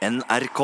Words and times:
NRK. 0.00 0.60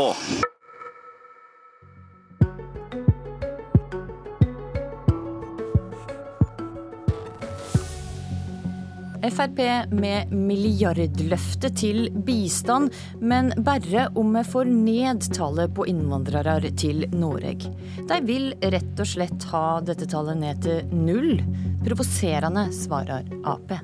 Frp 9.27 9.59
med 9.93 10.33
milliardløfte 10.33 11.69
til 11.77 12.07
bistand, 12.25 12.95
men 13.21 13.53
bare 13.61 14.07
om 14.17 14.33
vi 14.39 14.45
får 14.49 14.71
ned 14.73 15.29
tallet 15.37 15.75
på 15.77 15.85
innvandrere 15.93 16.73
til 16.73 17.05
Norge. 17.13 17.75
De 18.09 18.21
vil 18.25 18.55
rett 18.65 19.05
og 19.05 19.13
slett 19.13 19.51
ha 19.53 19.67
dette 19.85 20.09
tallet 20.09 20.41
ned 20.41 20.65
til 20.65 20.97
null. 20.97 21.37
Provoserende, 21.85 22.71
svarer 22.73 23.29
Ap. 23.45 23.77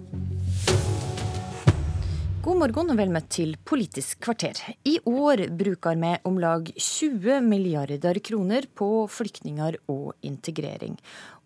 God 2.43 2.59
morgen 2.59 2.89
og 2.91 2.97
vel 2.99 3.13
møtt 3.15 3.29
til 3.31 3.53
Politisk 3.63 4.25
kvarter. 4.27 4.59
I 4.83 4.97
år 5.07 5.45
bruker 5.55 5.95
vi 5.95 6.11
om 6.27 6.41
lag 6.43 6.67
20 6.75 7.39
milliarder 7.47 8.19
kroner 8.19 8.67
på 8.75 8.89
flyktninger 9.07 9.79
og 9.87 10.17
integrering. 10.27 10.97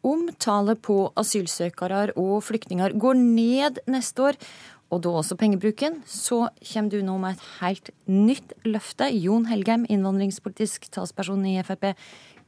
Om 0.01 0.31
tallet 0.41 0.81
på 0.81 0.97
asylsøkere 1.21 2.15
og 2.17 2.41
flyktninger 2.49 2.97
går 2.97 3.21
ned 3.21 3.83
neste 3.93 4.25
år, 4.31 4.41
og 4.89 5.05
da 5.05 5.13
også 5.21 5.37
pengebruken, 5.37 6.01
så 6.09 6.47
kommer 6.65 6.89
du 6.95 7.03
nå 7.05 7.21
med 7.21 7.37
et 7.37 7.49
helt 7.61 7.93
nytt 8.09 8.57
løfte. 8.65 9.13
Jon 9.13 9.51
Helgheim, 9.53 9.85
innvandringspolitisk 9.93 10.89
talsperson 10.97 11.45
i 11.45 11.59
Frp. 11.61 11.93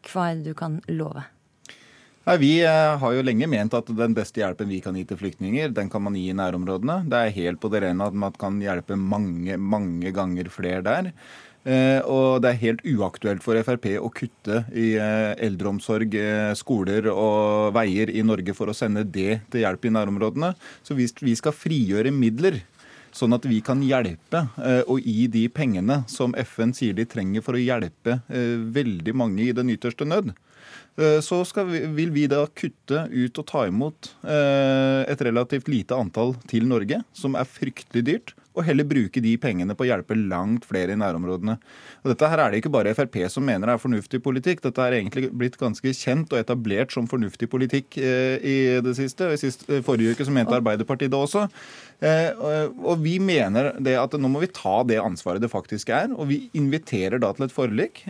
Hva 0.08 0.30
er 0.30 0.40
det 0.40 0.54
du 0.54 0.56
kan 0.56 0.80
love? 0.88 1.28
Nei, 2.28 2.36
Vi 2.36 2.48
eh, 2.60 2.98
har 3.00 3.12
jo 3.16 3.22
lenge 3.24 3.46
ment 3.48 3.72
at 3.72 3.88
den 3.96 4.12
beste 4.12 4.42
hjelpen 4.42 4.68
vi 4.68 4.82
kan 4.84 4.96
gi 4.98 5.06
til 5.08 5.16
flyktninger, 5.16 5.70
den 5.72 5.88
kan 5.88 6.02
man 6.04 6.16
gi 6.18 6.26
i 6.28 6.36
nærområdene. 6.36 6.98
Det 7.08 7.16
er 7.16 7.36
helt 7.38 7.60
på 7.62 7.70
det 7.72 7.80
rene 7.86 8.04
at 8.04 8.16
man 8.20 8.34
kan 8.36 8.58
hjelpe 8.60 8.98
mange, 9.00 9.56
mange 9.56 10.10
ganger 10.12 10.50
flere 10.52 10.82
der. 10.84 11.08
Eh, 11.64 12.04
og 12.04 12.42
det 12.44 12.50
er 12.50 12.60
helt 12.60 12.82
uaktuelt 12.84 13.40
for 13.40 13.56
Frp 13.64 13.86
å 13.96 14.10
kutte 14.12 14.60
i 14.76 14.90
eh, 15.00 15.40
eldreomsorg, 15.46 16.18
skoler 16.60 17.08
og 17.14 17.72
veier 17.78 18.12
i 18.12 18.20
Norge 18.20 18.52
for 18.52 18.68
å 18.68 18.76
sende 18.76 19.06
det 19.08 19.46
til 19.48 19.64
hjelp 19.64 19.88
i 19.88 19.94
nærområdene. 19.96 20.52
Så 20.84 20.98
hvis 20.98 21.16
vi 21.24 21.32
skal 21.38 21.56
frigjøre 21.56 22.12
midler 22.12 22.60
sånn 23.08 23.32
at 23.38 23.48
vi 23.48 23.62
kan 23.64 23.80
hjelpe 23.80 24.42
og 24.84 25.00
gi 25.00 25.24
de 25.32 25.46
pengene 25.48 26.02
som 26.12 26.36
FN 26.44 26.76
sier 26.76 26.92
de 26.92 27.08
trenger 27.08 27.40
for 27.42 27.56
å 27.56 27.62
hjelpe 27.62 28.18
veldig 28.28 29.14
mange 29.16 29.46
i 29.48 29.54
den 29.56 29.72
ytterste 29.72 30.04
nød, 30.06 30.34
så 31.22 31.44
vi, 31.68 31.84
vil 31.94 32.10
vi 32.10 32.24
da 32.26 32.40
kutte 32.50 33.04
ut 33.12 33.38
og 33.38 33.46
ta 33.46 33.60
imot 33.68 34.10
et 34.26 35.20
relativt 35.22 35.68
lite 35.70 35.94
antall 35.94 36.34
til 36.50 36.66
Norge, 36.66 36.98
som 37.14 37.38
er 37.38 37.46
fryktelig 37.46 38.02
dyrt 38.08 38.34
og 38.58 38.66
heller 38.66 38.86
bruke 38.88 39.22
de 39.22 39.36
pengene 39.40 39.76
på 39.78 39.86
å 39.86 39.88
hjelpe 39.92 40.16
langt 40.18 40.66
flere 40.68 40.94
i 40.94 40.98
nærområdene. 40.98 41.56
Og 42.02 42.10
dette 42.12 42.30
her 42.30 42.42
er 42.42 42.50
det 42.50 42.62
ikke 42.62 42.72
bare 42.74 42.94
Frp 42.96 43.20
som 43.30 43.46
mener 43.46 43.70
er 43.70 43.80
fornuftig 43.80 44.20
politikk. 44.24 44.62
Dette 44.64 44.82
er 44.82 44.98
egentlig 44.98 45.30
blitt 45.30 45.58
ganske 45.60 45.92
kjent 45.94 46.32
og 46.34 46.40
etablert 46.40 46.94
som 46.94 47.08
fornuftig 47.10 47.50
politikk 47.50 47.98
eh, 48.02 48.36
i 48.42 48.56
det 48.84 48.96
siste. 48.98 49.30
I 49.34 49.40
siste, 49.40 49.68
eh, 49.70 49.84
forrige 49.86 50.16
uke 50.16 50.26
så 50.26 50.34
mente 50.34 50.56
Arbeiderpartiet 50.58 51.12
det 51.12 51.18
også. 51.18 51.46
Eh, 51.98 52.30
og 52.38 53.02
vi 53.02 53.16
mener 53.22 53.72
det 53.82 53.96
at 53.98 54.14
nå 54.18 54.30
må 54.30 54.42
vi 54.42 54.50
ta 54.54 54.80
det 54.86 55.00
ansvaret 55.02 55.42
det 55.42 55.52
faktisk 55.52 55.92
er. 55.94 56.10
Og 56.16 56.30
vi 56.32 56.40
inviterer 56.58 57.22
da 57.22 57.30
til 57.34 57.46
et 57.46 57.54
forlik 57.54 58.04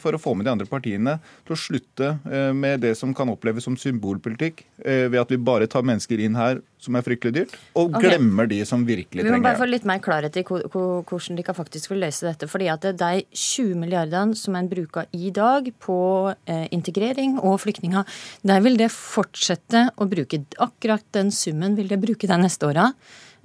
for 0.00 0.16
å 0.16 0.20
få 0.20 0.34
med 0.36 0.46
de 0.46 0.52
andre 0.52 0.68
partiene 0.68 1.16
til 1.46 1.54
å 1.54 1.58
slutte 1.58 2.10
med 2.56 2.82
det 2.84 2.92
som 2.98 3.12
kan 3.16 3.30
oppleves 3.32 3.64
som 3.66 3.76
symbolpolitikk, 3.78 4.62
ved 4.84 5.18
at 5.20 5.32
vi 5.32 5.38
bare 5.40 5.68
tar 5.70 5.84
mennesker 5.86 6.20
inn 6.22 6.38
her 6.38 6.60
som 6.80 6.96
er 6.96 7.04
fryktelig 7.04 7.34
dyrt, 7.36 7.56
og 7.76 7.90
okay. 7.90 8.08
glemmer 8.08 8.48
de 8.50 8.60
som 8.68 8.84
virkelig. 8.88 9.26
Vi 9.30 9.38
må 9.38 9.46
bare 9.46 9.60
få 9.60 9.68
litt 9.68 9.86
mer 9.88 10.02
klarhet 10.02 10.36
i 10.36 10.44
hvordan 10.44 11.38
de 11.38 11.44
kan 11.46 11.56
faktisk 11.56 11.92
vil 11.92 12.02
løse 12.04 12.26
dette. 12.26 12.48
fordi 12.50 12.68
at 12.72 12.84
de 12.98 13.22
20 13.30 13.78
milliardene 13.78 14.36
som 14.36 14.56
en 14.58 14.68
bruker 14.68 15.06
i 15.12 15.30
dag 15.30 15.70
på 15.78 16.00
eh, 16.46 16.66
integrering 16.74 17.38
og 17.38 17.60
flyktninger, 17.64 18.04
der 18.42 18.60
vil 18.60 18.76
det 18.80 18.90
fortsette 18.94 19.88
å 19.96 20.08
bruke 20.10 20.42
akkurat 20.58 21.04
den 21.16 21.30
summen 21.30 21.76
vil 21.78 21.88
det 21.88 22.00
bruke 22.02 22.26
de 22.26 22.38
neste 22.40 22.66
åra. 22.66 22.90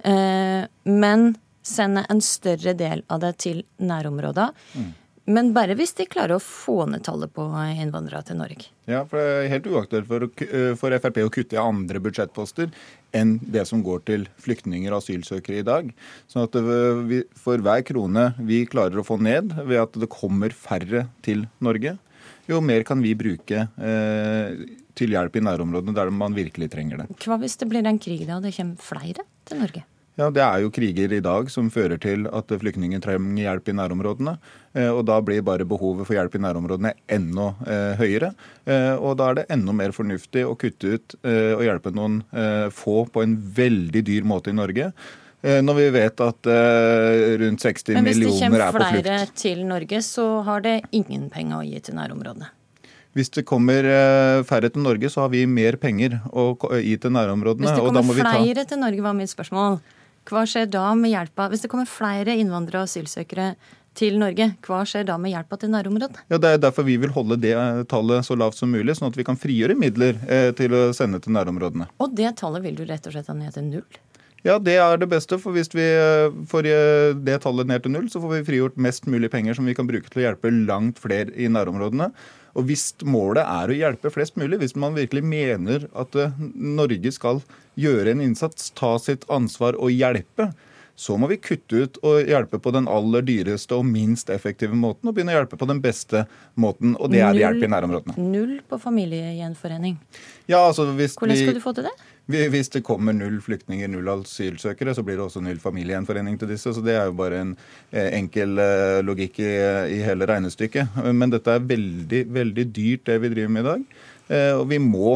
Eh, 0.04 0.66
men 0.84 1.34
sende 1.66 2.04
en 2.10 2.22
større 2.22 2.76
del 2.78 3.02
av 3.10 3.22
det 3.24 3.34
til 3.42 3.64
nærområder. 3.82 4.54
Mm. 4.74 4.92
Men 5.26 5.50
bare 5.56 5.74
hvis 5.74 5.94
de 5.98 6.06
klarer 6.06 6.36
å 6.36 6.42
få 6.42 6.84
ned 6.90 7.02
tallet 7.06 7.32
på 7.34 7.44
innvandrere 7.74 8.22
til 8.28 8.38
Norge. 8.38 8.68
Ja, 8.86 9.02
for 9.10 9.18
Det 9.18 9.46
er 9.46 9.52
helt 9.56 9.66
uaktuelt 9.66 10.06
for, 10.06 10.22
eh, 10.22 10.74
for 10.78 10.94
Frp 11.02 11.18
å 11.24 11.32
kutte 11.34 11.58
i 11.58 11.62
andre 11.62 11.98
budsjettposter 11.98 12.70
enn 13.12 13.40
det 13.42 13.66
som 13.66 13.82
går 13.82 14.04
til 14.06 14.28
flyktninger 14.38 14.92
og 14.92 15.02
asylsøkere 15.02 15.58
i 15.58 15.66
dag. 15.66 15.92
Sånn 16.30 16.46
at 16.46 16.54
vi, 17.08 17.24
For 17.34 17.58
hver 17.58 17.82
krone 17.82 18.34
vi 18.38 18.64
klarer 18.66 19.02
å 19.02 19.06
få 19.06 19.18
ned 19.20 19.50
ved 19.66 19.80
at 19.80 19.92
det 19.92 20.08
kommer 20.08 20.50
færre 20.50 21.08
til 21.22 21.48
Norge, 21.60 21.98
jo 22.46 22.60
mer 22.60 22.84
kan 22.84 23.02
vi 23.02 23.14
bruke 23.14 23.66
eh, 23.78 24.66
til 24.94 25.10
hjelp 25.10 25.34
i 25.36 25.40
nærområdene 25.40 25.94
der 25.94 26.10
man 26.10 26.34
virkelig 26.34 26.70
trenger 26.70 27.02
det. 27.02 27.10
Hva 27.18 27.40
hvis 27.42 27.58
det 27.58 27.68
blir 27.68 27.86
en 27.86 27.98
krig 27.98 28.26
da, 28.26 28.38
og 28.38 28.46
det 28.46 28.54
kommer 28.54 28.76
flere 28.78 29.26
til 29.44 29.58
Norge? 29.58 29.82
Ja, 30.16 30.30
Det 30.32 30.40
er 30.40 30.62
jo 30.64 30.70
kriger 30.72 31.12
i 31.12 31.20
dag 31.20 31.50
som 31.52 31.68
fører 31.72 32.00
til 32.00 32.24
at 32.32 32.48
flyktninger 32.48 33.02
trenger 33.04 33.42
hjelp 33.42 33.68
i 33.68 33.74
nærområdene. 33.76 34.38
Eh, 34.72 34.88
og 34.88 35.04
Da 35.04 35.20
blir 35.20 35.44
bare 35.44 35.66
behovet 35.68 36.08
for 36.08 36.16
hjelp 36.16 36.38
i 36.38 36.40
nærområdene 36.40 36.94
enda 37.06 37.50
eh, 37.66 37.92
høyere. 38.00 38.32
Eh, 38.64 38.94
og 38.96 39.18
Da 39.20 39.28
er 39.28 39.34
det 39.34 39.46
enda 39.52 39.74
mer 39.76 39.92
fornuftig 39.92 40.46
å 40.48 40.56
kutte 40.56 40.96
ut 40.96 41.16
og 41.26 41.62
hjelpe 41.64 41.92
noen 41.92 42.22
få 42.72 43.04
på 43.12 43.22
en 43.22 43.36
veldig 43.36 44.02
dyr 44.04 44.24
måte 44.24 44.50
i 44.50 44.56
Norge. 44.56 44.92
Når 45.42 45.74
vi 45.76 45.84
vet 45.94 46.20
at 46.20 46.48
rundt 47.40 47.62
60 47.62 48.00
millioner 48.02 48.02
er 48.02 48.02
på 48.02 48.02
flukt. 48.02 48.02
Men 48.02 48.06
hvis 48.08 48.22
det 48.22 48.30
kommer 48.40 48.72
flere 48.72 49.18
til 49.36 49.64
Norge, 49.68 50.00
så 50.02 50.26
har 50.46 50.64
det 50.64 50.76
ingen 50.96 51.28
penger 51.30 51.60
å 51.60 51.66
gi 51.66 51.80
til 51.80 51.98
nærområdene? 51.98 52.48
Hvis 53.16 53.30
det 53.32 53.46
kommer 53.48 53.86
færre 54.48 54.72
til 54.72 54.82
Norge, 54.82 55.10
så 55.12 55.24
har 55.24 55.30
vi 55.32 55.44
mer 55.46 55.78
penger 55.80 56.18
å 56.32 56.56
gi 56.80 56.96
til 57.00 57.14
nærområdene. 57.14 57.68
Hvis 57.68 57.78
det 57.78 57.94
kommer 58.00 58.18
flere 58.22 58.64
ta... 58.64 58.68
til 58.72 58.82
Norge, 58.82 59.06
var 59.06 59.16
mitt 59.18 59.32
spørsmål. 59.32 59.78
Hva 60.26 60.42
skjer 60.48 60.68
da 60.70 60.90
med 60.98 61.12
hjelpa 61.12 61.48
Hvis 61.52 61.62
det 61.64 61.70
kommer 61.72 61.88
flere 61.88 62.34
innvandrere 62.36 62.84
og 62.84 62.90
asylsøkere 62.90 63.54
til 63.96 64.18
Norge, 64.20 64.50
hva 64.66 64.82
skjer 64.84 65.06
da 65.08 65.14
med 65.16 65.32
hjelpa 65.32 65.56
til 65.56 65.70
nærområdet? 65.72 66.18
Ja, 66.28 66.36
Det 66.36 66.50
er 66.50 66.58
derfor 66.66 66.84
vi 66.84 66.98
vil 67.00 67.14
holde 67.14 67.38
det 67.40 67.54
tallet 67.88 68.26
så 68.26 68.36
lavt 68.36 68.58
som 68.58 68.68
mulig, 68.68 68.92
sånn 68.98 69.08
at 69.08 69.16
vi 69.16 69.24
kan 69.24 69.38
frigjøre 69.40 69.72
midler 69.78 70.18
eh, 70.28 70.50
til 70.52 70.74
å 70.76 70.82
sende 70.92 71.16
til 71.24 71.32
nærområdene. 71.32 71.88
Og 72.04 72.12
det 72.12 72.34
tallet 72.36 72.60
vil 72.66 72.76
du 72.76 72.84
rett 72.84 73.08
og 73.08 73.16
slett 73.16 73.30
ha 73.32 73.36
ned 73.38 73.56
til 73.56 73.70
null? 73.70 74.00
Ja, 74.44 74.60
det 74.62 74.76
er 74.78 75.00
det 75.00 75.08
beste. 75.10 75.40
For 75.42 75.56
hvis 75.56 75.72
vi 75.74 75.82
eh, 75.82 76.28
får 76.50 76.68
eh, 76.70 77.16
det 77.16 77.40
tallet 77.42 77.70
ned 77.70 77.86
til 77.86 77.96
null, 77.96 78.10
så 78.12 78.20
får 78.22 78.36
vi 78.36 78.46
frigjort 78.50 78.76
mest 78.76 79.08
mulig 79.10 79.32
penger 79.32 79.56
som 79.56 79.66
vi 79.66 79.74
kan 79.74 79.88
bruke 79.88 80.12
til 80.12 80.22
å 80.22 80.26
hjelpe 80.28 80.52
langt 80.52 81.00
flere 81.02 81.32
i 81.32 81.48
nærområdene. 81.50 82.12
Og 82.56 82.70
Hvis 82.70 82.88
målet 83.04 83.44
er 83.44 83.70
å 83.70 83.76
hjelpe 83.76 84.12
flest 84.12 84.38
mulig, 84.40 84.62
hvis 84.62 84.76
man 84.78 84.96
virkelig 84.96 85.22
mener 85.26 85.88
at 85.92 86.16
eh, 86.16 86.38
Norge 86.54 87.12
skal 87.12 87.42
gjøre 87.76 88.14
en 88.14 88.24
innsats, 88.24 88.70
ta 88.76 88.94
sitt 89.02 89.26
ansvar 89.32 89.76
og 89.76 89.92
hjelpe, 89.92 90.50
så 90.96 91.18
må 91.20 91.28
vi 91.28 91.36
kutte 91.36 91.76
ut 91.76 91.98
og 92.00 92.24
hjelpe 92.24 92.58
på 92.62 92.72
den 92.72 92.88
aller 92.88 93.24
dyreste 93.26 93.76
og 93.76 93.84
minst 93.84 94.30
effektive 94.32 94.72
måten, 94.72 95.10
og 95.10 95.16
begynne 95.16 95.34
å 95.34 95.42
hjelpe 95.42 95.58
på 95.60 95.68
den 95.68 95.82
beste 95.84 96.24
måten, 96.56 96.94
og 96.96 97.12
det 97.12 97.20
er 97.20 97.36
hjelp 97.36 97.66
i 97.66 97.68
nærområdene. 97.68 98.16
Null 98.32 98.54
på 98.64 98.80
familiegjenforening. 98.80 99.98
Ja, 100.48 100.62
altså 100.62 100.88
hvis 100.96 101.18
Hvordan 101.20 101.36
skal 101.36 101.52
vi, 101.52 101.58
du 101.60 101.64
få 101.64 101.76
til 101.76 101.90
det? 101.90 101.92
Hvis 102.26 102.72
det 102.74 102.82
kommer 102.82 103.14
null 103.14 103.36
flyktninger, 103.38 103.86
null 103.92 104.08
asylsøkere, 104.10 104.96
så 104.96 105.04
blir 105.06 105.14
det 105.14 105.28
også 105.28 105.42
null 105.44 105.60
familiegjenforening 105.62 106.34
til 106.40 106.50
disse. 106.50 106.72
Så 106.74 106.82
det 106.82 106.96
er 106.98 107.06
jo 107.06 107.14
bare 107.14 107.38
en 107.44 107.52
eh, 107.92 108.08
enkel 108.18 108.58
eh, 108.58 108.98
logikk 109.06 109.38
i, 109.44 110.00
hele 110.02 110.26
regnestykket. 110.26 110.98
Men 111.14 111.30
dette 111.30 111.54
er 111.54 111.68
veldig, 111.70 112.24
veldig 112.34 112.64
dyrt, 112.74 113.04
det 113.06 113.20
vi 113.22 113.30
driver 113.30 113.52
med 113.54 113.62
i 113.62 113.68
dag. 113.68 113.84
Eh, 114.26 114.52
og 114.58 114.64
vi 114.72 114.80
må 114.82 115.12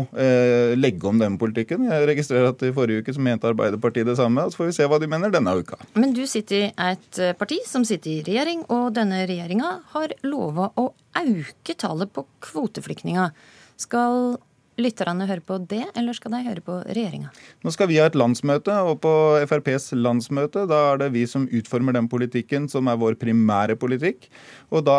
legge 0.78 1.10
om 1.10 1.18
den 1.18 1.34
politikken. 1.40 1.88
Jeg 1.90 2.06
registrerer 2.12 2.52
at 2.52 2.62
i 2.62 2.70
forrige 2.76 3.02
uke 3.02 3.14
så 3.16 3.24
mente 3.26 3.50
Arbeiderpartiet 3.50 4.06
det 4.06 4.14
samme. 4.20 4.44
Så 4.46 4.60
får 4.60 4.70
vi 4.70 4.76
se 4.78 4.86
hva 4.86 5.00
de 5.02 5.08
mener 5.10 5.34
denne 5.34 5.56
uka. 5.58 5.80
Men 5.98 6.14
du 6.14 6.22
sitter 6.30 6.68
i 6.68 6.92
et 6.92 7.22
parti 7.40 7.58
som 7.66 7.82
sitter 7.88 8.12
i 8.12 8.20
regjering, 8.28 8.62
og 8.70 8.92
denne 8.94 9.24
regjeringa 9.26 9.80
har 9.96 10.14
lova 10.22 10.70
å 10.78 10.92
øke 11.18 11.74
tallet 11.74 12.14
på 12.14 12.22
kvoteflyktninger. 12.52 13.34
Skal 13.80 14.36
lytterne 14.80 15.26
høre 15.28 15.42
på 15.44 15.58
det, 15.70 15.82
eller 15.98 16.16
skal 16.16 16.34
de 16.34 16.42
høre 16.46 16.62
på 16.64 16.78
regjeringa? 16.86 17.30
Nå 17.64 17.72
skal 17.74 17.90
vi 17.90 17.98
ha 18.00 18.06
et 18.08 18.18
landsmøte, 18.18 18.74
og 18.86 19.00
på 19.04 19.12
FrPs 19.50 19.90
landsmøte 19.98 20.66
da 20.70 20.80
er 20.92 21.02
det 21.02 21.10
vi 21.16 21.26
som 21.28 21.48
utformer 21.48 21.96
den 21.96 22.08
politikken 22.10 22.68
som 22.70 22.90
er 22.90 23.00
vår 23.00 23.18
primære 23.20 23.76
politikk. 23.80 24.28
Og 24.70 24.84
da 24.88 24.98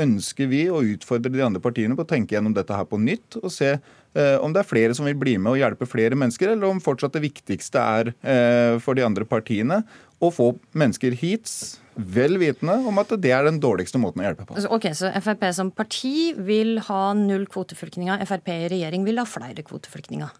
ønsker 0.00 0.50
vi 0.50 0.66
å 0.70 0.82
utfordre 0.94 1.32
de 1.34 1.44
andre 1.44 1.62
partiene 1.62 1.98
på 1.98 2.06
å 2.06 2.10
tenke 2.10 2.36
gjennom 2.36 2.56
dette 2.56 2.76
her 2.76 2.88
på 2.88 3.00
nytt, 3.02 3.40
og 3.42 3.52
se 3.52 3.74
eh, 3.74 4.36
om 4.40 4.54
det 4.54 4.62
er 4.62 4.70
flere 4.70 4.96
som 4.96 5.08
vil 5.08 5.18
bli 5.18 5.36
med 5.38 5.54
og 5.54 5.62
hjelpe 5.62 5.88
flere 5.90 6.18
mennesker, 6.18 6.54
eller 6.54 6.70
om 6.70 6.82
fortsatt 6.82 7.16
det 7.18 7.26
viktigste 7.26 7.82
er 7.82 8.12
eh, 8.22 8.76
for 8.82 8.98
de 8.98 9.06
andre 9.06 9.28
partiene 9.28 9.82
å 10.18 10.30
få 10.34 10.48
mennesker 10.78 11.14
hit 11.18 11.50
vel 11.98 12.38
vitende 12.38 12.76
om 12.86 13.00
at 13.02 13.10
det 13.18 13.32
er 13.34 13.46
den 13.48 13.58
dårligste 13.62 13.98
måten 14.02 14.22
å 14.22 14.28
hjelpe 14.28 14.46
på. 14.46 14.58
Ok, 14.74 14.90
Så 14.94 15.10
Frp 15.22 15.48
som 15.54 15.70
parti 15.74 16.34
vil 16.34 16.78
ha 16.86 17.12
null 17.18 17.46
kvoteflyktninger, 17.50 18.22
Frp 18.26 18.52
i 18.54 18.68
regjering 18.74 19.06
vil 19.06 19.18
ha 19.18 19.26
flere 19.26 19.66
kvoteflyktninger? 19.66 20.30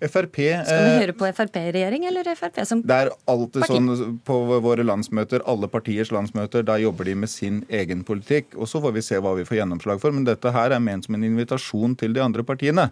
FRP 0.00 0.38
Skal 0.64 0.86
vi 0.86 0.92
høre 1.02 1.12
på 1.12 1.28
Frp 1.36 1.56
i 1.60 1.72
regjering, 1.76 2.06
eller 2.08 2.24
Frp 2.32 2.62
som 2.64 2.80
parti? 2.80 2.88
Det 2.88 2.98
er 3.04 3.10
alltid 3.28 3.64
parti? 3.66 3.74
sånn 3.76 4.14
på 4.24 4.36
våre 4.64 4.84
landsmøter, 4.86 5.44
alle 5.50 5.68
partiers 5.68 6.12
landsmøter, 6.14 6.64
da 6.64 6.78
jobber 6.80 7.10
de 7.10 7.16
med 7.20 7.32
sin 7.32 7.60
egen 7.68 8.04
politikk. 8.08 8.56
Og 8.56 8.70
så 8.70 8.80
får 8.80 8.96
vi 8.96 9.04
se 9.04 9.20
hva 9.20 9.34
vi 9.36 9.44
får 9.44 9.60
gjennomslag 9.60 10.00
for. 10.00 10.16
Men 10.16 10.24
dette 10.24 10.52
her 10.54 10.72
er 10.72 10.80
ment 10.80 11.04
som 11.04 11.18
en 11.18 11.26
invitasjon 11.28 11.98
til 12.00 12.16
de 12.16 12.24
andre 12.24 12.46
partiene. 12.48 12.88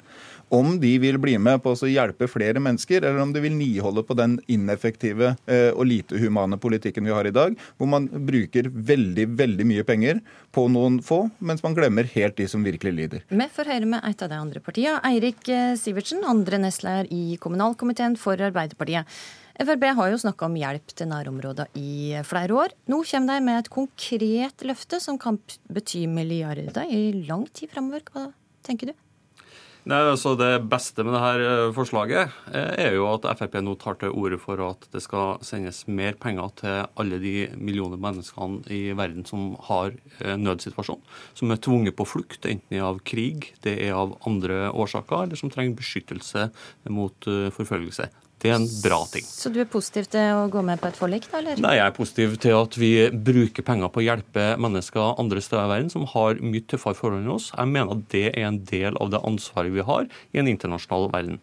Om 0.49 0.79
de 0.81 0.95
vil 0.99 1.19
bli 1.21 1.35
med 1.39 1.61
på 1.63 1.75
å 1.75 1.89
hjelpe 1.91 2.29
flere 2.31 2.61
mennesker, 2.63 3.03
eller 3.03 3.21
om 3.21 3.33
de 3.35 3.43
vil 3.45 3.57
niholde 3.57 4.05
på 4.07 4.17
den 4.17 4.39
ineffektive 4.49 5.35
eh, 5.47 5.71
og 5.75 5.89
lite 5.91 6.21
humane 6.21 6.57
politikken 6.61 7.05
vi 7.05 7.13
har 7.13 7.29
i 7.29 7.35
dag, 7.35 7.57
hvor 7.77 7.91
man 7.91 8.09
bruker 8.09 8.71
veldig, 8.73 9.27
veldig 9.39 9.67
mye 9.69 9.85
penger 9.89 10.23
på 10.57 10.65
noen 10.73 11.01
få, 11.05 11.27
mens 11.39 11.65
man 11.65 11.77
glemmer 11.77 12.09
helt 12.15 12.39
de 12.41 12.49
som 12.49 12.65
virkelig 12.65 12.95
lider. 12.97 13.27
Vi 13.29 13.49
får 13.53 13.73
høre 13.75 13.91
med 13.91 14.07
et 14.09 14.25
av 14.25 14.33
de 14.33 14.39
andre 14.39 14.63
partiene. 14.65 15.03
Eirik 15.09 15.51
eh, 15.53 15.75
Sivertsen, 15.81 16.25
andre 16.25 16.63
nestleder 16.65 17.11
i 17.13 17.37
kommunalkomiteen 17.43 18.17
for 18.21 18.41
Arbeiderpartiet. 18.49 19.21
Frp 19.59 19.89
har 19.99 20.13
jo 20.13 20.21
snakka 20.23 20.47
om 20.47 20.55
hjelp 20.55 20.93
til 20.95 21.09
nærområder 21.11 21.73
i 21.77 22.15
flere 22.27 22.55
år. 22.55 22.75
Nå 22.87 23.03
kommer 23.11 23.35
de 23.41 23.47
med 23.49 23.59
et 23.59 23.71
konkret 23.75 24.63
løfte 24.63 25.01
som 25.03 25.19
kan 25.19 25.41
bety 25.67 26.05
milliarder 26.07 26.79
i 26.87 27.27
lang 27.27 27.43
tid 27.51 27.73
framover. 27.75 28.07
Hva 28.15 28.29
tenker 28.63 28.93
du? 28.93 28.97
Nei, 29.87 30.01
altså 30.11 30.35
Det 30.39 30.51
beste 30.69 31.05
med 31.07 31.15
dette 31.15 31.71
forslaget 31.77 32.35
eh, 32.51 32.73
er 32.89 32.97
jo 32.97 33.07
at 33.13 33.25
Frp 33.39 33.55
nå 33.63 33.77
tar 33.81 33.99
til 34.01 34.13
orde 34.13 34.39
for 34.43 34.61
at 34.67 34.89
det 34.93 35.01
skal 35.05 35.39
sendes 35.47 35.85
mer 35.87 36.19
penger 36.19 36.51
til 36.59 36.79
alle 36.99 37.21
de 37.23 37.35
millioner 37.57 38.01
menneskene 38.01 38.65
i 38.75 38.93
verden 38.99 39.25
som 39.29 39.55
har 39.69 39.95
eh, 40.19 40.37
nødsituasjon, 40.37 41.01
som 41.39 41.55
er 41.55 41.63
tvunget 41.65 41.97
på 41.97 42.09
flukt, 42.09 42.49
enten 42.51 42.83
av 42.85 43.01
krig, 43.07 43.53
det 43.65 43.79
er 43.87 43.97
av 43.97 44.17
andre 44.29 44.69
årsaker, 44.75 45.25
eller 45.25 45.41
som 45.41 45.53
trenger 45.53 45.79
beskyttelse 45.79 46.49
mot 46.93 47.31
eh, 47.31 47.49
forfølgelse. 47.55 48.11
Det 48.39 48.53
er 48.53 48.59
en 48.59 48.69
bra 48.83 49.01
ting. 49.11 49.25
Så 49.27 49.51
du 49.51 49.59
er 49.63 49.67
positiv 49.71 50.07
til 50.13 50.37
å 50.37 50.45
gå 50.53 50.63
med 50.67 50.79
på 50.79 50.91
et 50.91 50.99
forlik, 50.99 51.27
da? 51.31 51.41
eller? 51.41 51.59
Nei, 51.63 51.75
Jeg 51.79 51.91
er 51.91 51.97
positiv 51.97 52.37
til 52.43 52.55
at 52.59 52.79
vi 52.79 52.93
bruker 53.11 53.67
penger 53.67 53.91
på 53.91 54.03
å 54.03 54.07
hjelpe 54.07 54.45
mennesker 54.63 55.19
andre 55.19 55.43
steder 55.43 55.67
i 55.67 55.73
verden 55.73 55.91
som 55.91 56.07
har 56.13 56.39
mye 56.43 56.67
tøffere 56.71 56.99
forhold 56.99 57.25
enn 57.25 57.35
oss. 57.35 57.51
Jeg 57.57 57.73
mener 57.73 57.97
at 57.97 58.07
det 58.15 58.29
er 58.31 58.47
en 58.47 58.61
del 58.69 58.99
av 59.03 59.11
det 59.15 59.23
ansvaret 59.27 59.75
vi 59.75 59.87
har 59.91 60.07
i 60.07 60.43
en 60.43 60.51
internasjonal 60.51 61.11
verden. 61.15 61.43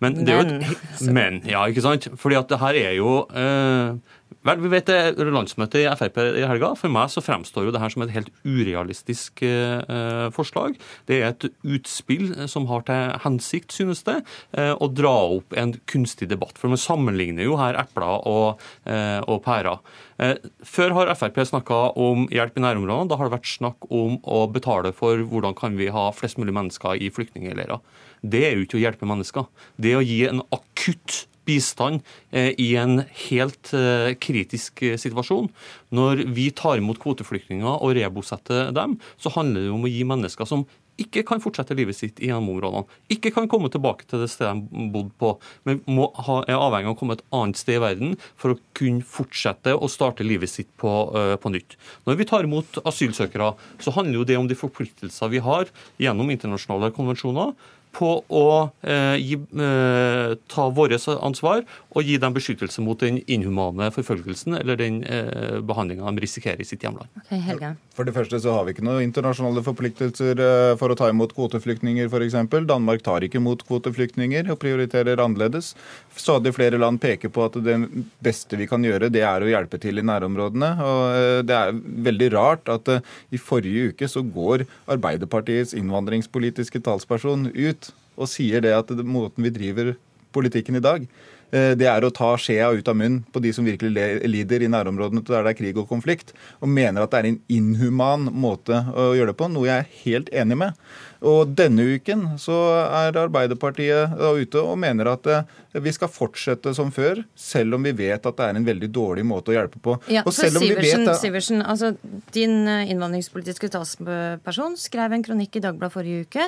Men, 0.00 0.16
det 0.24 0.32
er 0.32 0.38
jo 0.38 0.46
et, 0.46 1.04
men 1.12 1.40
ja, 1.50 1.66
ikke 1.68 1.84
sant? 1.84 2.08
Fordi 2.20 2.38
at 2.38 2.48
det 2.48 2.60
her 2.62 2.78
er 2.78 2.96
jo 2.96 3.14
eh, 3.36 4.16
Vel, 4.46 4.60
vi 4.62 4.70
vet 4.72 4.88
det 4.88 5.26
landsmøtet 5.26 5.82
i 5.82 5.88
Frp 6.00 6.18
i 6.22 6.46
helga. 6.48 6.70
For 6.78 6.92
meg 6.92 7.10
så 7.12 7.20
fremstår 7.24 7.66
jo 7.66 7.72
det 7.74 7.82
her 7.82 7.92
som 7.92 8.04
et 8.06 8.12
helt 8.14 8.30
urealistisk 8.46 9.42
eh, 9.44 10.28
forslag. 10.32 10.78
Det 11.10 11.18
er 11.18 11.34
et 11.34 11.48
utspill 11.60 12.32
som 12.48 12.68
har 12.70 12.86
til 12.88 13.18
hensikt, 13.26 13.74
synes 13.76 14.00
det, 14.06 14.20
eh, 14.56 14.72
å 14.72 14.88
dra 14.88 15.12
opp 15.36 15.56
en 15.60 15.74
kunstig 15.90 16.30
debatt. 16.30 16.56
For 16.56 16.72
man 16.72 16.80
sammenligner 16.80 17.44
jo 17.44 17.58
her 17.60 17.76
epler 17.82 18.24
og, 18.30 18.64
eh, 18.88 19.20
og 19.26 19.42
pærer. 19.44 19.82
Eh, 20.20 20.36
før 20.64 20.96
har 20.96 21.14
Frp 21.16 21.42
snakka 21.50 21.80
om 22.00 22.26
hjelp 22.32 22.56
i 22.56 22.64
nærområdene. 22.64 23.10
Da 23.10 23.20
har 23.20 23.28
det 23.28 23.38
vært 23.38 23.50
snakk 23.50 23.90
om 23.90 24.18
å 24.24 24.44
betale 24.52 24.94
for 24.96 25.20
hvordan 25.20 25.56
kan 25.56 25.76
vi 25.76 25.92
ha 25.92 26.10
flest 26.16 26.40
mulig 26.40 26.56
mennesker 26.56 26.96
i 26.96 27.12
flyktningleirer. 27.12 27.80
Det 28.20 28.44
er 28.44 28.56
jo 28.56 28.64
ikke 28.66 28.80
å 28.80 28.84
hjelpe 28.84 29.08
mennesker. 29.08 29.48
Det 29.80 29.92
er 29.92 30.00
å 30.00 30.06
gi 30.06 30.22
en 30.28 30.42
akutt 30.52 31.26
bistand 31.50 32.04
eh, 32.30 32.52
i 32.58 32.72
en 32.80 33.02
helt 33.26 33.72
eh, 33.76 34.12
kritisk 34.22 34.84
eh, 34.86 34.98
situasjon. 35.00 35.50
Når 35.96 36.24
vi 36.36 36.50
tar 36.54 36.78
imot 36.78 37.00
kvoteflyktninger 37.02 37.80
og 37.80 37.96
rebosetter 37.98 38.70
dem, 38.76 39.00
så 39.18 39.34
handler 39.34 39.66
det 39.66 39.74
om 39.74 39.88
å 39.88 39.90
gi 39.90 40.06
mennesker 40.06 40.48
som 40.48 40.66
ikke 41.00 41.22
kan 41.26 41.40
fortsette 41.42 41.76
livet 41.78 41.96
sitt 41.96 42.20
i 42.20 42.28
hjemmeområdene, 42.28 42.84
ikke 43.12 43.32
kan 43.34 43.48
komme 43.50 43.70
tilbake 43.72 44.04
til 44.08 44.22
det 44.22 44.28
stedet 44.32 44.66
de 44.68 44.88
bodde 44.92 45.14
på, 45.20 45.32
men 45.68 45.80
ha, 46.26 46.40
er 46.44 46.58
avhengig 46.58 46.90
av 46.90 46.96
å 46.96 47.00
komme 47.00 47.16
et 47.16 47.24
annet 47.36 47.60
sted 47.60 47.78
i 47.78 47.82
verden 47.82 48.14
for 48.40 48.54
å 48.54 48.60
kunne 48.76 49.06
fortsette 49.06 49.72
å 49.72 49.88
starte 49.90 50.26
livet 50.26 50.52
sitt 50.52 50.68
på, 50.80 50.92
uh, 51.14 51.36
på 51.40 51.52
nytt. 51.54 51.78
Når 52.04 52.20
vi 52.20 52.28
tar 52.28 52.44
imot 52.44 52.82
asylsøkere, 52.84 53.54
så 53.80 53.96
handler 53.96 54.20
jo 54.20 54.28
det 54.28 54.38
om 54.40 54.50
de 54.50 54.58
forpliktelser 54.58 55.32
vi 55.32 55.42
har 55.44 55.72
gjennom 56.02 56.32
internasjonale 56.32 56.92
konvensjoner 56.96 57.54
på 57.96 58.10
å 58.22 58.46
eh, 58.86 59.16
gi, 59.18 59.36
eh, 59.36 60.34
ta 60.50 60.68
vårt 60.74 60.94
ansvar 61.16 61.64
og 61.90 62.06
gi 62.06 62.16
dem 62.22 62.34
beskyttelse 62.34 62.82
mot 62.84 63.00
den 63.02 63.20
inhumane 63.26 63.90
forfølgelsen 63.94 64.58
eller 64.60 64.78
den 64.78 65.02
eh, 65.04 65.58
behandlinga 65.66 66.10
de 66.10 66.24
risikerer 66.24 66.62
i 66.62 66.68
sitt 66.68 66.84
hjemland. 66.86 67.10
Okay, 67.24 67.40
Helge. 67.42 67.74
For 67.96 68.08
det 68.08 68.14
første 68.16 68.38
så 68.40 68.54
har 68.54 68.64
vi 68.64 68.72
ikke 68.72 68.84
noen 68.86 69.02
internasjonale 69.04 69.60
forpliktelser 69.66 70.38
eh, 70.40 70.74
for 70.80 70.92
å 70.92 70.98
ta 70.98 71.10
imot 71.10 71.34
kvoteflyktninger 71.36 72.08
f.eks. 72.08 72.36
Danmark 72.68 73.02
tar 73.04 73.26
ikke 73.26 73.40
imot 73.40 73.64
kvoteflyktninger 73.68 74.52
og 74.52 74.60
prioriterer 74.62 75.20
annerledes. 75.20 75.74
Stadig 76.16 76.54
flere 76.56 76.78
land 76.80 77.00
peker 77.02 77.32
på 77.32 77.44
at 77.48 77.58
det 77.64 77.76
beste 78.22 78.58
vi 78.60 78.68
kan 78.70 78.84
gjøre, 78.86 79.10
det 79.12 79.24
er 79.26 79.42
å 79.42 79.50
hjelpe 79.50 79.80
til 79.82 80.00
i 80.00 80.06
nærområdene. 80.06 80.70
Og 80.86 81.02
eh, 81.16 81.42
det 81.46 81.58
er 81.58 81.82
veldig 82.10 82.30
rart 82.36 82.70
at 82.72 82.92
eh, 82.94 83.04
i 83.34 83.40
forrige 83.40 83.90
uke 83.92 84.08
så 84.10 84.22
går 84.24 84.64
Arbeiderpartiets 84.90 85.74
innvandringspolitiske 85.78 86.82
talsperson 86.86 87.48
ut 87.50 87.79
og 88.20 88.30
sier 88.30 88.64
det 88.64 88.76
at 88.76 88.94
måten 89.02 89.46
vi 89.46 89.52
driver 89.54 89.94
politikken 90.34 90.78
i 90.78 90.82
dag, 90.84 91.06
eh, 91.50 91.72
det 91.78 91.88
er 91.90 92.04
å 92.06 92.12
ta 92.14 92.30
skjea 92.38 92.70
ut 92.76 92.88
av 92.88 92.98
munnen 92.98 93.24
på 93.32 93.42
de 93.42 93.52
som 93.56 93.66
virkelig 93.66 94.06
lider 94.28 94.62
i 94.62 94.70
nærområdene 94.70 95.24
der 95.26 95.46
det 95.46 95.54
er 95.54 95.58
krig 95.58 95.80
og 95.80 95.88
konflikt, 95.90 96.34
og 96.60 96.70
mener 96.70 97.02
at 97.02 97.14
det 97.14 97.22
er 97.22 97.30
en 97.32 97.40
inhuman 97.50 98.28
måte 98.30 98.84
å 98.94 99.10
gjøre 99.18 99.32
det 99.32 99.38
på, 99.40 99.50
noe 99.50 99.70
jeg 99.70 99.84
er 99.84 99.94
helt 100.04 100.30
enig 100.44 100.60
med. 100.62 100.84
Og 101.20 101.50
denne 101.52 101.84
uken 101.96 102.24
så 102.40 102.56
er 102.86 103.18
Arbeiderpartiet 103.20 104.14
ute 104.16 104.62
og 104.62 104.78
mener 104.80 105.10
at 105.12 105.26
eh, 105.28 105.58
vi 105.84 105.92
skal 105.92 106.08
fortsette 106.10 106.72
som 106.74 106.88
før, 106.94 107.20
selv 107.36 107.76
om 107.76 107.84
vi 107.84 107.92
vet 107.96 108.24
at 108.26 108.38
det 108.38 108.46
er 108.46 108.56
en 108.58 108.66
veldig 108.66 108.88
dårlig 108.94 109.24
måte 109.28 109.52
å 109.52 109.56
hjelpe 109.56 109.82
på. 109.84 109.96
Ja, 110.10 110.24
og 110.24 110.32
for 110.34 110.56
vi 110.62 110.72
vet, 110.78 111.04
Siversen, 111.20 111.60
altså 111.60 111.92
Din 112.34 112.64
eh, 112.64 112.88
innvandringspolitiske 112.90 113.70
talsperson 113.74 114.78
skrev 114.80 115.14
en 115.14 115.26
kronikk 115.26 115.60
i 115.60 115.64
Dagbladet 115.64 115.94
forrige 115.94 116.24
uke 116.24 116.46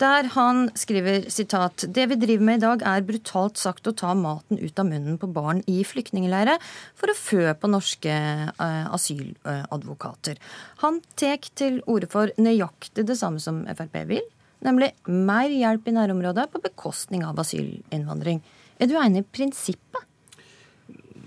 der 0.00 0.28
han 0.34 0.68
skriver 0.78 1.28
sitat 1.32 1.84
Det 1.94 2.06
vi 2.10 2.18
driver 2.20 2.46
med 2.46 2.60
i 2.60 2.62
dag 2.64 2.84
er 2.86 3.04
brutalt 3.06 3.60
sagt 3.60 3.88
å 3.88 3.94
ta 3.96 4.12
maten 4.18 4.60
ut 4.60 4.78
av 4.80 4.88
munnen 4.88 5.18
på 5.20 5.30
barn 5.32 5.62
i 5.70 5.80
flyktningleirer 5.86 6.60
for 6.98 7.12
å 7.12 7.16
fø 7.16 7.54
på 7.56 7.70
norske 7.70 8.12
uh, 8.60 8.86
asyladvokater. 8.94 10.40
Han 10.84 11.00
tek 11.20 11.50
til 11.58 11.80
orde 11.90 12.08
for 12.10 12.32
nøyaktig 12.40 13.06
det 13.08 13.16
samme 13.20 13.42
som 13.42 13.62
Frp 13.68 13.96
vil, 14.10 14.26
nemlig 14.66 14.92
mer 15.08 15.50
hjelp 15.52 15.88
i 15.88 15.96
nærområdet 15.96 16.50
på 16.52 16.62
bekostning 16.64 17.24
av 17.26 17.40
asylinnvandring. 17.40 18.42
Er 18.80 18.90
du 18.90 18.96
enig 19.00 19.24
i 19.24 19.28
prinsippet? 19.38 20.06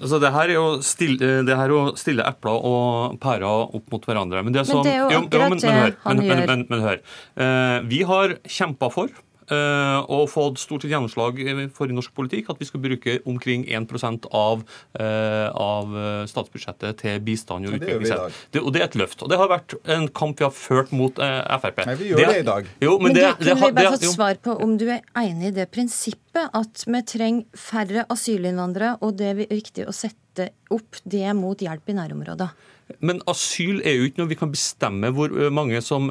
Altså, 0.04 0.18
det 0.20 0.34
her 0.36 0.50
er 0.50 0.58
jo 0.58 0.70
stille, 0.84 1.28
det 1.48 1.56
her 1.56 1.70
er 1.70 1.74
å 1.78 1.98
stille 2.00 2.26
epler 2.28 2.66
og 2.68 3.20
pærer 3.24 3.46
opp 3.48 3.94
mot 3.94 4.08
hverandre. 4.10 4.42
Men 4.44 4.56
det, 4.56 4.66
er, 4.66 4.74
men 4.74 4.84
det 4.84 4.96
er 4.96 5.00
jo 5.00 5.06
akkurat 5.22 5.62
det 5.64 5.76
han 6.04 6.24
gjør. 6.24 6.42
Men, 6.50 6.66
men, 6.68 6.82
hør. 6.84 7.04
Eh, 7.40 7.78
vi 7.88 8.02
har 8.10 8.36
kjempa 8.44 8.90
for 8.92 9.14
Eh, 9.14 9.33
og 9.52 10.26
fått 10.32 10.62
stort 10.62 10.86
gjennomslag 10.88 11.40
for 11.76 11.92
i 11.92 11.96
norsk 11.96 12.14
politikk 12.16 12.52
at 12.54 12.62
vi 12.62 12.68
skal 12.70 12.84
bruke 12.84 13.18
omkring 13.30 13.66
1 13.68 14.28
av, 14.32 14.64
eh, 15.00 15.50
av 15.50 15.94
statsbudsjettet 16.30 17.02
til 17.02 17.20
bistand 17.24 17.68
og 17.68 17.78
utviklingshjelp. 17.78 18.64
Og 18.64 18.74
det 18.74 18.82
er 18.82 18.88
et 18.88 19.00
løft. 19.00 19.24
Og 19.24 19.32
det 19.32 19.40
har 19.40 19.52
vært 19.52 19.76
en 19.86 20.08
kamp 20.08 20.40
vi 20.40 20.48
har 20.48 20.54
ført 20.56 20.92
mot 20.96 21.20
eh, 21.20 21.58
Frp. 21.64 21.86
Nei, 21.88 21.96
vi 22.00 22.12
gjør 22.12 22.22
det, 22.22 22.28
det 22.28 22.42
i 22.44 22.48
dag. 22.50 22.70
Jo, 22.84 22.98
men, 22.98 23.12
men 23.12 23.18
det, 23.18 23.24
det, 23.40 23.54
kunne 23.54 23.72
vi 23.72 23.78
bare 23.80 23.96
fått 23.96 24.10
svar 24.14 24.40
på 24.44 24.58
om 24.64 24.78
du 24.80 24.88
er 24.90 25.02
enig 25.24 25.52
i 25.52 25.56
det 25.62 25.70
prinsippet 25.74 26.23
at 26.42 26.86
vi 26.88 27.02
trenger 27.08 27.60
færre 27.60 28.06
asylinnvandrere, 28.14 28.98
og 29.02 29.18
det 29.20 29.32
er 29.32 29.42
viktig 29.46 29.88
å 29.88 29.96
sette 29.96 30.50
opp 30.74 30.98
det 31.06 31.28
mot 31.38 31.60
hjelp 31.62 31.92
i 31.92 31.98
nærområdene. 31.98 32.70
Men 33.00 33.22
asyl 33.32 33.80
er 33.88 33.96
jo 33.96 34.08
ikke 34.08 34.20
noe 34.20 34.30
vi 34.30 34.38
kan 34.38 34.52
bestemme 34.52 35.10
hvor 35.16 35.32
mange 35.56 35.80
som, 35.82 36.10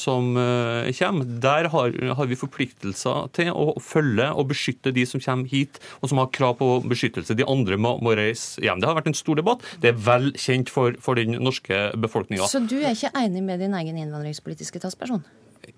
som 0.00 0.32
kommer. 0.34 1.28
Der 1.44 1.68
har, 1.72 1.94
har, 2.18 2.28
vi 2.28 2.38
forpliktelser 2.38 3.30
til 3.36 3.52
å 3.54 3.76
følge 3.80 4.26
og 4.34 4.50
beskytte 4.50 4.92
de 4.96 5.06
som 5.08 5.22
kommer 5.22 5.48
hit 5.50 5.78
og 6.00 6.10
som 6.10 6.20
har 6.20 6.32
krav 6.34 6.58
på 6.60 6.70
beskyttelse. 6.90 7.36
De 7.38 7.46
andre 7.46 7.78
må, 7.80 7.94
må 8.02 8.16
reise 8.18 8.60
hjem. 8.64 8.82
Det 8.82 8.90
har 8.90 8.98
vært 8.98 9.12
en 9.12 9.20
stor 9.20 9.38
debatt. 9.40 9.64
Det 9.80 9.92
er 9.92 10.00
vel 10.10 10.32
kjent 10.34 10.72
for, 10.72 10.98
for 11.02 11.20
den 11.20 11.38
norske 11.38 11.86
befolkninga. 12.00 12.50
Så 12.50 12.64
du 12.66 12.80
er 12.80 12.96
ikke 12.96 13.14
enig 13.22 13.46
med 13.46 13.62
din 13.62 13.78
egen 13.78 14.02
innvandringspolitiske 14.02 14.82
talsperson? 14.82 15.22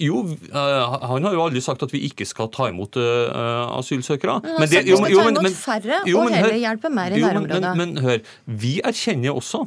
Jo, 0.00 0.22
han 0.52 1.24
har 1.26 1.34
jo 1.34 1.42
aldri 1.42 1.60
sagt 1.62 1.82
at 1.84 1.92
vi 1.92 2.04
ikke 2.06 2.26
skal 2.28 2.48
ta 2.54 2.68
imot 2.70 2.96
asylsøkere. 3.78 4.38
Men 4.46 4.68
har 4.70 4.82
sagt 4.82 4.84
vi 4.86 4.96
skal 4.96 5.16
ta 5.16 5.30
imot 5.32 5.58
færre 5.62 6.02
og 6.02 6.34
heller 6.34 6.58
hjelpe 6.60 6.92
mer 6.92 7.16
i 7.16 7.22
nærområdet. 7.22 7.72
Men, 7.78 7.94
men, 7.94 8.04
hør, 8.04 8.20
vi 8.46 8.74
erkjenner 8.84 9.36
også 9.36 9.64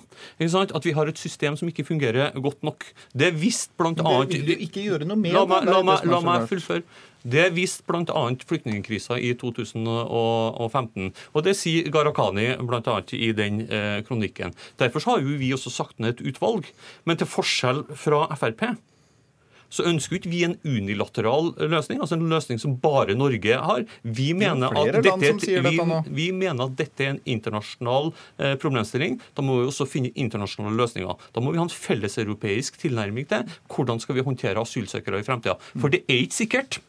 sant, 0.52 0.76
at 0.76 0.86
vi 0.86 0.94
har 0.96 1.10
et 1.12 1.20
system 1.20 1.58
som 1.60 1.72
ikke 1.72 1.88
fungerer 1.88 2.36
godt 2.42 2.64
nok. 2.66 2.86
Det 3.14 3.34
visste 3.40 3.74
Det 3.78 5.20
med. 5.20 5.36
La 5.36 5.46
meg, 5.50 5.68
la 5.70 5.84
meg, 5.86 6.08
la 6.10 6.24
meg 6.26 6.48
fullføre. 6.52 6.86
Det 7.26 7.48
viste 7.56 7.82
bl.a. 7.90 8.24
flyktningkrisa 8.46 9.18
i 9.18 9.32
2015. 9.42 11.08
Og 11.34 11.46
det 11.46 11.56
sier 11.58 11.90
Gharahkhani 11.94 12.52
bl.a. 12.62 12.98
i 13.18 13.32
den 13.34 13.64
eh, 13.66 14.02
kronikken. 14.06 14.54
Derfor 14.78 15.10
har 15.10 15.24
jo 15.24 15.40
vi 15.40 15.50
også 15.56 15.74
sagt 15.74 15.98
ned 16.00 16.20
et 16.20 16.28
utvalg. 16.30 16.70
Men 17.06 17.18
til 17.18 17.30
forskjell 17.30 17.82
fra 17.98 18.28
Frp 18.38 18.68
så 19.74 19.86
ønsker 19.90 20.20
ikke 20.20 20.32
vi 20.32 20.44
en 20.48 20.58
unilateral 20.64 21.52
løsning, 21.60 22.02
altså 22.02 22.18
en 22.18 22.28
løsning 22.32 22.62
som 22.62 22.78
bare 22.82 23.16
Norge 23.18 23.60
har. 23.62 23.86
Vi 24.04 24.32
mener, 24.38 24.72
at 24.72 25.00
dette, 25.06 25.60
vi, 25.66 25.76
vi 26.20 26.30
mener 26.36 26.68
at 26.68 26.78
dette 26.80 27.06
er 27.06 27.14
en 27.16 27.22
internasjonal 27.38 28.12
eh, 28.40 28.56
problemstilling. 28.62 29.20
Da 29.38 29.46
må 29.46 29.60
vi 29.60 29.70
også 29.70 29.88
finne 29.90 30.14
internasjonale 30.16 30.78
løsninger. 30.80 31.30
Da 31.36 31.44
må 31.44 31.54
vi 31.54 31.62
ha 31.62 31.68
en 31.68 31.74
felleseuropeisk 31.74 32.80
tilnærming 32.82 33.30
til 33.32 33.48
hvordan 33.72 34.02
skal 34.04 34.20
vi 34.20 34.26
håndtere 34.26 34.62
asylsøkere 34.62 35.22
i 35.22 35.28
fremtida. 35.28 35.58
For 35.76 35.94
det 35.94 36.06
er 36.08 36.26
ikke 36.26 36.42
sikkert 36.44 36.82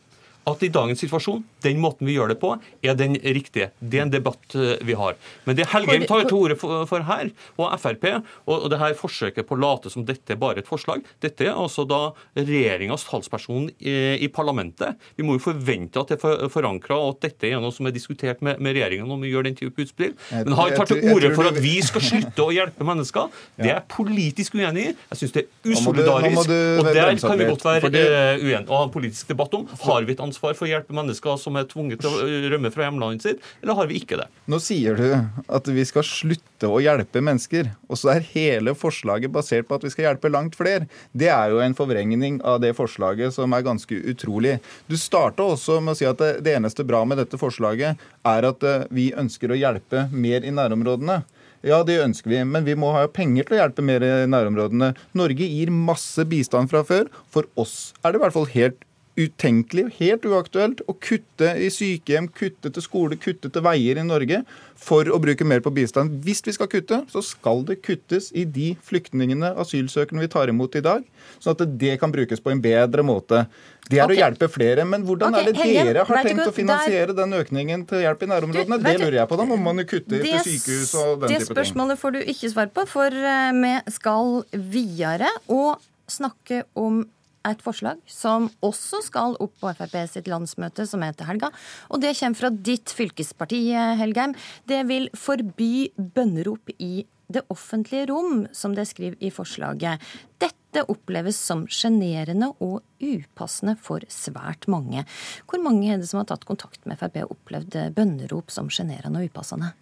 at 0.47 0.63
i 0.63 0.71
dagens 0.71 1.01
situasjon, 1.03 1.43
den 1.65 1.81
måten 1.83 2.07
vi 2.07 2.15
gjør 2.15 2.31
det 2.31 2.39
på, 2.39 2.53
er 2.87 2.95
den 2.99 3.17
riktige. 3.19 3.73
Det 3.81 3.99
er 3.99 4.07
en 4.07 4.13
debatt 4.13 4.55
eh, 4.55 4.77
vi 4.87 4.95
har. 4.99 5.17
Men 5.47 5.59
det 5.59 5.67
Helgheim 5.73 6.07
tar 6.07 6.27
til 6.29 6.39
orde 6.39 6.57
for 6.61 7.07
her, 7.09 7.33
og 7.59 7.75
Frp, 7.83 8.07
og 8.47 8.69
det 8.71 8.79
her 8.81 8.95
forsøket 8.99 9.49
på 9.49 9.57
å 9.57 9.61
late 9.61 9.91
som 9.91 10.07
dette 10.07 10.37
er 10.37 10.39
bare 10.41 10.63
et 10.63 10.69
forslag, 10.69 11.03
dette 11.23 11.49
er 11.49 11.57
altså 11.57 11.83
da 11.89 12.01
regjeringas 12.39 13.07
talsperson 13.09 13.67
i, 13.81 13.97
i, 14.23 14.31
parlamentet. 14.37 14.95
Vi 15.19 15.27
må 15.27 15.37
jo 15.37 15.43
forvente 15.49 15.99
at 15.99 16.13
det 16.15 16.21
er 16.23 16.53
forankra, 16.53 16.99
og 17.03 17.17
at 17.17 17.27
dette 17.27 17.51
er 17.51 17.63
noe 17.63 17.75
som 17.75 17.89
er 17.91 17.97
diskutert 17.97 18.43
med, 18.47 18.63
med 18.63 18.79
regjeringa 18.79 19.09
når 19.11 19.23
vi 19.25 19.33
gjør 19.35 19.49
den 19.49 19.59
type 19.59 19.83
utspill. 19.83 20.15
Men 20.31 20.55
han 20.61 20.77
tar 20.79 20.91
til 20.93 21.03
orde 21.11 21.33
for 21.35 21.51
at 21.51 21.59
vi 21.63 21.75
skal 21.85 22.07
slutte 22.07 22.47
å 22.47 22.55
hjelpe 22.55 22.87
mennesker. 22.87 23.35
Det 23.57 23.71
er 23.71 23.79
jeg 23.79 23.87
politisk 23.91 24.55
uenig 24.59 24.83
i. 24.91 24.91
Jeg 25.11 25.19
syns 25.19 25.33
det 25.35 25.43
er 25.43 25.73
usolidarisk. 25.73 26.51
Og 26.53 26.89
der 26.93 27.09
kan 27.19 27.39
vi 27.41 27.47
godt 27.49 27.65
være 27.65 27.91
eh, 27.91 28.43
uenige 28.43 28.67
og 28.67 28.75
ha 28.77 28.83
en 28.85 28.93
politisk 28.93 29.31
debatt 29.33 29.55
om. 29.57 29.65
Har 29.87 30.05
vi 30.07 30.15
et 30.15 30.21
ansvar 30.23 30.36
ansvar 30.37 30.57
for 30.57 30.67
å 30.67 30.71
hjelpe 30.71 30.95
mennesker 30.95 31.39
som 31.41 31.57
er 31.57 31.67
tvunget 31.69 32.03
til 32.03 32.13
å 32.13 32.27
rømme 32.53 32.71
fra 32.73 32.87
hjemlandet 32.87 33.25
sitt, 33.25 33.45
eller 33.63 33.79
har 33.79 33.89
vi 33.89 34.01
ikke 34.01 34.19
det? 34.21 34.29
Nå 34.47 34.61
sier 34.61 34.97
du 34.97 35.07
at 35.49 35.69
vi 35.69 35.85
skal 35.89 36.05
slutte 36.07 36.69
å 36.69 36.81
hjelpe 36.81 37.23
mennesker, 37.25 37.73
og 37.89 38.01
så 38.01 38.15
er 38.15 38.27
hele 38.35 38.75
forslaget 38.77 39.33
basert 39.33 39.69
på 39.69 39.79
at 39.79 39.87
vi 39.87 39.93
skal 39.93 40.11
hjelpe 40.11 40.33
langt 40.33 40.57
flere. 40.57 40.89
Det 41.13 41.31
er 41.33 41.53
jo 41.53 41.63
en 41.65 41.77
forvrengning 41.77 42.41
av 42.45 42.61
det 42.65 42.75
forslaget 42.77 43.35
som 43.35 43.53
er 43.57 43.65
ganske 43.67 43.95
utrolig. 44.13 44.59
Du 44.89 44.97
starta 45.01 45.47
også 45.47 45.81
med 45.81 45.97
å 45.97 45.99
si 45.99 46.09
at 46.09 46.21
det 46.21 46.57
eneste 46.57 46.87
bra 46.87 47.05
med 47.09 47.21
dette 47.21 47.41
forslaget 47.41 48.03
er 48.27 48.51
at 48.51 48.67
eh, 48.67 48.87
vi 48.91 49.11
ønsker 49.17 49.53
å 49.53 49.59
hjelpe 49.59 50.07
mer 50.13 50.45
i 50.45 50.55
nærområdene. 50.55 51.23
Ja, 51.67 51.81
det 51.83 51.97
ønsker 51.99 52.31
vi, 52.31 52.43
men 52.47 52.67
vi 52.67 52.77
må 52.79 52.93
ha 52.95 53.07
penger 53.11 53.47
til 53.47 53.57
å 53.57 53.63
hjelpe 53.63 53.83
mer 53.83 54.05
i 54.05 54.11
nærområdene. 54.31 54.93
Norge 55.19 55.49
gir 55.49 55.73
masse 55.73 56.23
bistand 56.29 56.71
fra 56.71 56.85
før. 56.87 57.09
For 57.33 57.49
oss 57.59 57.95
er 58.05 58.13
det 58.13 58.21
i 58.21 58.23
hvert 58.23 58.37
fall 58.37 58.51
helt 58.53 58.85
utenkelig, 59.17 59.89
helt 59.99 60.27
uaktuelt, 60.29 60.83
å 60.89 60.95
kutte 61.01 61.55
i 61.57 61.71
sykehjem, 61.73 62.29
kutte 62.37 62.71
til 62.73 62.85
skole, 62.85 63.17
kutte 63.21 63.49
til 63.53 63.65
veier 63.65 64.01
i 64.01 64.05
Norge 64.05 64.43
for 64.77 65.09
å 65.09 65.17
bruke 65.23 65.47
mer 65.49 65.63
på 65.65 65.73
bistand. 65.73 66.19
Hvis 66.25 66.43
vi 66.45 66.53
skal 66.53 66.69
kutte, 66.71 67.01
så 67.09 67.23
skal 67.25 67.65
det 67.69 67.79
kuttes 67.85 68.29
i 68.37 68.45
de 68.45 68.75
flyktningene, 68.85 69.55
asylsøkerne 69.63 70.27
vi 70.27 70.29
tar 70.33 70.53
imot 70.53 70.77
i 70.77 70.85
dag, 70.85 71.07
sånn 71.41 71.57
at 71.57 71.65
det 71.81 71.97
kan 72.03 72.13
brukes 72.13 72.45
på 72.45 72.53
en 72.53 72.61
bedre 72.63 73.07
måte. 73.07 73.47
Det 73.89 74.03
er 74.03 74.05
okay. 74.05 74.19
å 74.19 74.21
hjelpe 74.21 74.51
flere. 74.53 74.85
Men 74.85 75.09
hvordan 75.09 75.33
okay, 75.33 75.49
er 75.49 75.57
det 75.57 75.91
dere 75.95 76.07
har 76.09 76.23
tenkt 76.27 76.45
å 76.45 76.55
finansiere 76.55 77.11
der... 77.13 77.19
den 77.23 77.41
økningen 77.41 77.89
til 77.89 78.05
hjelp 78.05 78.25
i 78.27 78.31
nærområdene? 78.35 78.81
Du, 78.83 78.87
det 78.91 78.97
lurer 79.01 79.21
jeg 79.23 79.31
på. 79.33 79.41
Da 79.41 79.49
må 79.49 79.59
man 79.63 79.81
jo 79.81 79.89
kutte 79.95 80.21
til 80.21 80.41
sykehus 80.45 80.95
og 81.01 81.11
den 81.25 81.31
type 81.31 81.31
ting. 81.31 81.45
Det 81.47 81.51
spørsmålet 81.55 82.03
får 82.05 82.17
du 82.17 82.23
ikke 82.35 82.53
svar 82.53 82.73
på, 82.77 82.87
for 82.91 83.21
eh, 83.33 83.53
vi 83.65 83.75
skal 83.97 84.41
videre 84.77 85.31
og 85.47 85.87
snakke 86.11 86.67
om 86.79 87.05
et 87.47 87.65
forslag 87.65 88.01
som 88.11 88.49
også 88.65 89.03
skal 89.07 89.37
opp 89.43 89.55
på 89.63 89.73
Frp 89.79 89.97
sitt 90.11 90.31
landsmøte, 90.31 90.87
som 90.89 91.05
er 91.07 91.17
til 91.17 91.29
helga. 91.31 91.51
Og 91.91 92.03
det 92.03 92.17
kommer 92.19 92.41
fra 92.41 92.51
ditt 92.51 92.93
fylkesparti, 92.95 93.61
Helgheim. 94.01 94.37
Det 94.69 94.83
vil 94.89 95.11
forby 95.17 95.89
bønnerop 95.97 96.73
i 96.79 97.07
det 97.33 97.43
offentlige 97.51 98.07
rom, 98.11 98.45
som 98.55 98.75
det 98.77 98.87
skriver 98.91 99.19
i 99.19 99.33
forslaget. 99.35 100.03
Dette 100.43 100.85
oppleves 100.93 101.39
som 101.41 101.65
sjenerende 101.67 102.53
og 102.63 102.83
upassende 103.03 103.75
for 103.81 104.05
svært 104.13 104.69
mange. 104.71 105.07
Hvor 105.49 105.63
mange 105.65 105.91
er 105.91 105.99
det 106.03 106.11
som 106.11 106.21
har 106.23 106.29
tatt 106.31 106.47
kontakt 106.47 106.85
med 106.87 107.01
Frp 107.01 107.23
og 107.25 107.35
opplevd 107.39 107.81
bønnerop 107.97 108.53
som 108.55 108.71
sjenerende 108.71 109.23
og 109.23 109.33
upassende? 109.33 109.73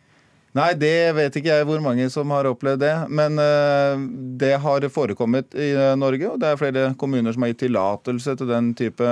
Nei, 0.54 0.68
det 0.78 1.10
vet 1.16 1.34
ikke 1.34 1.50
jeg 1.50 1.66
hvor 1.66 1.80
mange 1.82 2.04
som 2.14 2.30
har 2.30 2.46
opplevd 2.46 2.84
det. 2.84 2.92
Men 3.10 3.40
uh, 3.42 3.98
det 4.38 4.52
har 4.62 4.86
forekommet 4.94 5.50
i 5.58 5.72
uh, 5.74 5.96
Norge, 5.98 6.28
og 6.30 6.38
det 6.38 6.52
er 6.52 6.60
flere 6.60 6.84
kommuner 7.00 7.34
som 7.34 7.42
har 7.42 7.50
gitt 7.50 7.64
tillatelse 7.64 8.36
til 8.38 8.52
den 8.52 8.70
type 8.78 9.08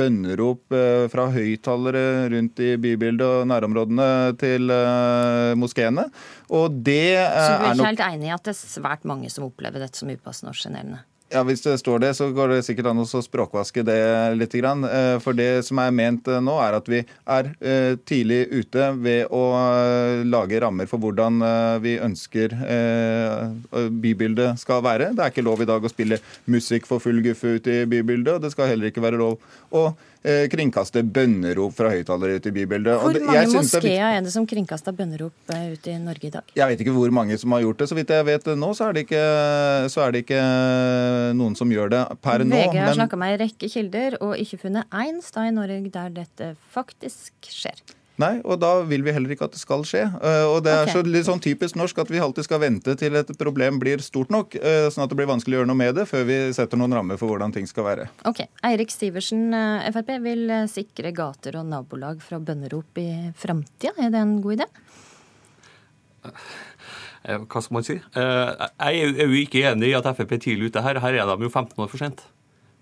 bønnerop 0.00 0.74
uh, 0.74 1.06
fra 1.12 1.28
høyttalere 1.30 2.26
rundt 2.34 2.58
i 2.58 2.74
bybildet 2.74 3.22
og 3.22 3.48
nærområdene 3.52 4.10
til 4.40 4.74
moskeene. 5.60 6.08
Og 6.50 6.82
det 6.82 7.14
Så 7.22 7.54
du 7.54 7.68
er 7.68 7.74
ikke 7.76 7.90
helt 7.92 8.06
enig 8.10 8.32
i 8.32 8.34
at 8.34 8.46
det 8.46 8.56
er 8.56 8.62
svært 8.74 9.06
mange 9.06 9.30
som 9.30 9.46
opplever 9.46 9.86
dette 9.86 10.00
som 10.00 10.10
upassende 10.10 10.50
og 10.50 10.58
sjenerende? 10.58 11.04
Ja, 11.34 11.42
Hvis 11.42 11.64
det 11.64 11.80
står 11.80 11.98
det, 11.98 12.12
så 12.14 12.28
går 12.30 12.52
det 12.52 12.60
sikkert 12.62 12.92
an 12.92 13.02
å 13.02 13.06
språkvaske 13.08 13.82
det 13.82 13.98
litt. 14.38 14.52
Eh, 14.54 15.16
for 15.18 15.34
det 15.34 15.64
som 15.66 15.80
er 15.82 15.90
ment 15.90 16.28
eh, 16.30 16.38
nå, 16.38 16.54
er 16.62 16.76
at 16.78 16.90
vi 16.90 17.00
er 17.02 17.48
eh, 17.58 17.96
tidlig 18.06 18.44
ute 18.52 18.86
ved 19.02 19.32
å 19.34 19.42
lage 20.30 20.60
rammer 20.62 20.86
for 20.86 21.02
hvordan 21.02 21.42
vi 21.82 21.96
ønsker 21.98 22.54
bybildet 23.90 24.62
skal 24.62 24.84
være. 24.86 25.10
Det 25.16 25.24
er 25.24 25.34
ikke 25.34 25.46
lov 25.46 25.64
i 25.64 25.68
dag 25.68 25.82
å 25.82 25.90
spille 25.90 26.20
musikk 26.46 26.86
for 26.86 27.02
full 27.02 27.18
guffe 27.24 27.56
ut 27.58 27.66
i 27.66 27.80
bybildet, 27.90 28.36
og 28.36 28.44
det 28.44 28.52
skal 28.54 28.70
heller 28.70 28.92
ikke 28.92 29.02
være 29.02 29.18
lov 29.18 29.42
å 29.74 29.88
kringkaste 30.24 31.02
bønnerop 31.04 31.74
fra 31.76 31.90
høyttalere 31.92 32.38
ute 32.40 32.48
i 32.48 32.54
bybildet. 32.56 32.96
Hvor 32.96 33.18
mange 33.28 33.44
moskeer 33.52 34.04
er 34.08 34.22
det 34.24 34.32
som 34.32 34.46
kringkaster 34.48 34.94
bønnerop 34.96 35.52
ut 35.52 35.88
i 35.90 35.96
Norge 36.00 36.30
i 36.30 36.32
dag? 36.32 36.54
Jeg 36.56 36.70
vet 36.70 36.84
ikke 36.84 36.94
hvor 36.96 37.12
mange 37.12 37.36
som 37.40 37.52
har 37.52 37.64
gjort 37.64 37.82
det. 37.82 37.88
Så 37.90 37.98
vidt 37.98 38.12
jeg 38.14 38.26
vet 38.28 38.48
nå, 38.56 38.70
så 38.76 38.88
er 38.88 38.96
det 38.96 39.04
ikke, 39.04 39.20
er 39.20 40.14
det 40.14 40.24
ikke 40.24 40.40
noen 41.36 41.58
som 41.58 41.72
gjør 41.72 41.92
det 41.92 42.04
per 42.24 42.44
VG 42.44 42.48
nå. 42.48 42.62
VG 42.62 42.78
har 42.78 42.88
men... 42.88 42.96
snakka 43.02 43.20
med 43.20 43.34
en 43.34 43.42
rekke 43.44 43.70
kilder 43.74 44.16
og 44.22 44.32
ikke 44.40 44.62
funnet 44.64 44.96
én 45.04 45.20
stad 45.24 45.50
i 45.50 45.54
Norge 45.58 45.92
der 45.98 46.16
dette 46.22 46.54
faktisk 46.72 47.52
skjer. 47.52 47.84
Nei, 48.22 48.36
og 48.46 48.60
da 48.62 48.76
vil 48.86 49.02
vi 49.02 49.12
heller 49.14 49.32
ikke 49.34 49.48
at 49.48 49.56
det 49.56 49.60
skal 49.60 49.82
skje. 49.86 50.04
Eh, 50.06 50.44
og 50.46 50.60
det 50.62 50.70
er 50.70 50.84
okay. 50.84 50.94
så 50.94 51.02
litt 51.02 51.26
sånn 51.26 51.42
typisk 51.42 51.78
norsk 51.78 51.98
at 51.98 52.12
vi 52.12 52.20
alltid 52.22 52.46
skal 52.46 52.60
vente 52.62 52.94
til 52.98 53.16
et 53.18 53.32
problem 53.40 53.80
blir 53.82 54.02
stort 54.06 54.30
nok, 54.30 54.54
eh, 54.60 54.86
sånn 54.94 55.02
at 55.04 55.10
det 55.10 55.18
blir 55.18 55.30
vanskelig 55.30 55.58
å 55.58 55.62
gjøre 55.62 55.70
noe 55.72 55.80
med 55.80 55.98
det, 55.98 56.04
før 56.10 56.22
vi 56.28 56.36
setter 56.54 56.78
noen 56.78 56.94
rammer 56.94 57.18
for 57.18 57.32
hvordan 57.32 57.54
ting 57.56 57.66
skal 57.70 57.88
være. 57.88 58.06
Ok. 58.30 58.44
Eirik 58.70 58.94
Stiversen, 58.94 59.48
eh, 59.58 59.90
Frp 59.94 60.14
vil 60.22 60.54
sikre 60.70 61.10
gater 61.16 61.58
og 61.58 61.66
nabolag 61.72 62.22
fra 62.22 62.38
bønnerop 62.38 63.02
i 63.02 63.08
framtida. 63.34 63.96
Er 63.98 64.14
det 64.14 64.22
en 64.22 64.38
god 64.44 64.60
idé? 64.60 64.70
Hva 67.24 67.60
skal 67.64 67.74
man 67.74 67.84
si? 67.84 67.96
Jeg 68.14 68.70
er 68.78 69.26
jo 69.26 69.42
ikke 69.42 69.64
enig 69.72 69.90
i 69.90 69.98
at 69.98 70.06
Frp 70.06 70.36
er 70.36 70.44
tidlig 70.46 70.70
ute 70.70 70.86
her. 70.86 71.02
Her 71.02 71.18
er 71.18 71.34
de 71.34 71.48
jo 71.48 71.50
15 71.50 71.82
år 71.82 71.90
for 71.90 71.98
sent. 71.98 72.22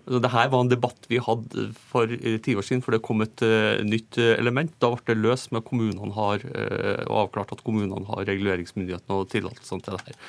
Det 0.03 0.31
her 0.33 0.49
var 0.51 0.63
en 0.63 0.71
debatt 0.71 1.05
vi 1.07 1.19
hadde 1.23 1.69
for 1.91 2.11
eh, 2.11 2.35
ti 2.43 2.55
år 2.59 2.65
siden, 2.67 2.81
for 2.83 2.95
det 2.95 3.03
kom 3.05 3.23
et 3.23 3.43
uh, 3.45 3.79
nytt 3.87 4.17
eh, 4.19 4.33
element. 4.35 4.73
Da 4.83 4.89
ble 4.91 5.13
det 5.13 5.23
løst 5.23 5.53
med 5.55 5.63
kommunene 5.67 6.11
har, 6.15 6.43
og 7.07 7.15
avklart 7.23 7.53
at 7.55 7.63
kommunene 7.63 8.03
har 8.09 8.25
reguleringsmyndigheten 8.27 9.15
og 9.15 9.29
tillatelsene 9.31 9.85
til 9.85 9.95
det 9.95 10.09
her. 10.09 10.19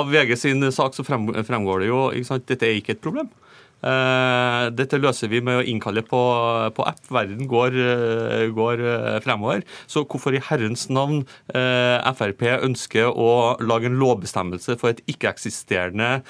Av 0.00 0.10
VG 0.10 0.34
sin 0.40 0.66
sak 0.74 0.96
så 0.96 1.06
frem, 1.06 1.30
fremgår 1.46 1.84
det 1.84 1.92
jo 1.92 2.00
at 2.10 2.48
dette 2.50 2.66
er 2.66 2.80
ikke 2.80 2.96
et 2.96 3.04
problem. 3.04 3.30
Uh, 3.80 4.68
dette 4.76 4.98
løser 5.00 5.30
vi 5.32 5.40
med 5.44 5.60
å 5.60 5.64
innkalle 5.64 6.02
på, 6.06 6.20
på 6.76 6.86
app. 6.88 7.00
Verden 7.12 7.48
går, 7.50 7.76
uh, 7.76 8.44
går 8.56 8.84
uh, 8.84 9.18
fremover. 9.24 9.64
Så 9.90 10.04
hvorfor 10.04 10.36
i 10.36 10.42
herrens 10.50 10.88
navn 10.90 11.22
Frp 11.50 12.42
ønsker 12.60 13.10
å 13.10 13.30
lage 13.62 13.88
en 13.88 13.98
lovbestemmelse 14.00 14.76
for 14.80 14.92
et 14.92 15.00
ikke-eksisterende 15.10 16.22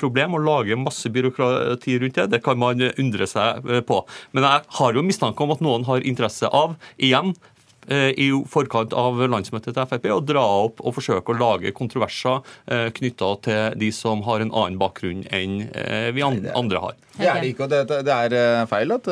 problem 0.00 0.36
og 0.36 0.44
lage 0.46 0.78
masse 0.78 1.10
byråkrati 1.12 1.96
rundt 2.02 2.18
det, 2.18 2.26
det 2.34 2.42
kan 2.44 2.58
man 2.60 2.82
undre 2.90 3.28
seg 3.30 3.66
på. 3.88 4.00
Men 4.36 4.46
jeg 4.46 4.66
har 4.78 4.96
jo 4.96 5.06
mistanke 5.06 5.44
om 5.44 5.54
at 5.54 5.64
noen 5.64 5.86
har 5.88 6.06
interesse 6.06 6.50
av, 6.56 6.76
igjen, 7.00 7.34
Eh, 7.34 7.59
i 7.90 8.30
forkant 8.50 8.94
av 8.96 9.18
landsmøtet 9.30 9.74
til 9.74 9.88
Frp 9.90 10.10
å 10.14 10.20
dra 10.24 10.44
opp 10.64 10.80
og 10.84 10.96
forsøke 10.96 11.32
å 11.32 11.38
lage 11.38 11.72
kontroverser 11.76 12.40
eh, 12.70 12.88
knytta 12.96 13.30
til 13.44 13.78
de 13.80 13.90
som 13.94 14.24
har 14.26 14.42
en 14.44 14.52
annen 14.52 14.78
bakgrunn 14.80 15.24
enn 15.34 15.62
eh, 15.68 16.10
vi 16.14 16.24
andre 16.24 16.82
har. 16.82 16.98
Det 17.20 17.26
er 17.28 17.40
det 17.42 17.48
ikke, 17.52 17.66
og 17.66 17.72
det, 17.72 17.96
det 18.06 18.14
er 18.14 18.68
feil 18.70 18.92
at 18.94 19.08